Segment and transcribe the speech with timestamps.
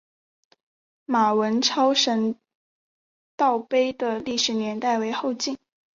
[1.05, 2.35] 马文操神
[3.37, 5.55] 道碑的历史年代为后晋。